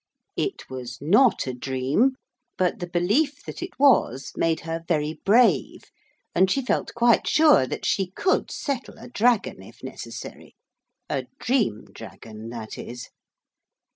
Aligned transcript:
It 0.35 0.67
was 0.67 0.97
not 0.99 1.45
a 1.45 1.53
dream, 1.53 2.15
but 2.57 2.79
the 2.79 2.87
belief 2.89 3.43
that 3.45 3.61
it 3.61 3.77
was 3.77 4.31
made 4.35 4.61
her 4.61 4.83
very 4.87 5.19
brave, 5.23 5.83
and 6.33 6.49
she 6.49 6.65
felt 6.65 6.95
quite 6.95 7.27
sure 7.27 7.67
that 7.67 7.85
she 7.85 8.07
could 8.07 8.49
settle 8.49 8.97
a 8.97 9.09
dragon, 9.09 9.61
if 9.61 9.83
necessary 9.83 10.55
a 11.07 11.27
dream 11.37 11.85
dragon, 11.93 12.49
that 12.49 12.79
is. 12.79 13.09